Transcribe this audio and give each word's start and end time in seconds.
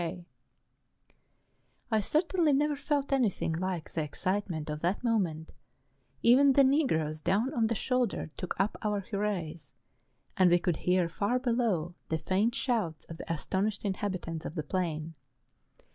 hurrah! 0.01 0.23
I 1.91 1.99
certainly 1.99 2.53
never 2.53 2.75
felt 2.75 3.13
anything 3.13 3.53
like 3.53 3.87
the 3.91 4.01
excite¬ 4.01 4.49
ment 4.49 4.67
of 4.71 4.81
that 4.81 5.03
moment, 5.03 5.51
even 6.23 6.53
the 6.53 6.63
Negroes 6.63 7.21
down 7.21 7.53
on 7.53 7.67
the 7.67 7.75
shoulder 7.75 8.31
took 8.35 8.59
up 8.59 8.79
our 8.81 9.01
hurrahs; 9.01 9.75
and 10.35 10.49
we 10.49 10.57
could 10.57 10.77
hear 10.77 11.07
far 11.07 11.37
below, 11.37 11.93
the 12.09 12.17
faint 12.17 12.55
shouts 12.55 13.05
of 13.09 13.19
the 13.19 13.31
astonished 13.31 13.85
inhabitants 13.85 14.43
of 14.43 14.55
the 14.55 14.63
plain. 14.63 15.13